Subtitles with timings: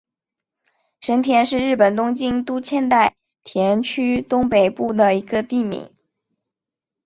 [1.01, 5.93] 神田是日本东京都千代田区东北部的一个地名。